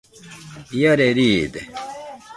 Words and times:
Iare 0.81 1.09
riide 1.17 1.61